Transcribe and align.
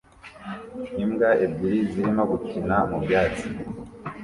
Imbwa 1.03 1.29
ebyiri 1.45 1.79
zirimo 1.91 2.23
gukina 2.31 2.75
mu 2.89 2.97
byatsi 3.03 3.47